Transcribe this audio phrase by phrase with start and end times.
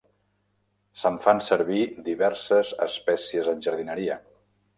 [1.01, 4.19] Se'n fan servir diverses espècies en jardineria.